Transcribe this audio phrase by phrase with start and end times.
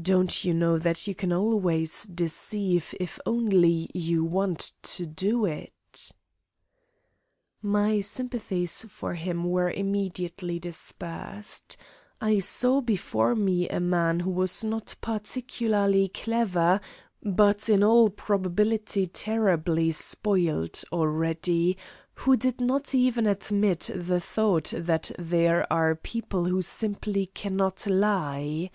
[0.00, 6.12] "Don't you know that you can always deceive if only you want to do it?"
[7.62, 11.76] My sympathies for him were immediately dispersed.
[12.20, 16.80] I saw before me a man who was not particularly clever,
[17.22, 21.78] but in all probability terribly spoiled already,
[22.16, 28.70] who did not even admit the thought that there are people who simply cannot lie.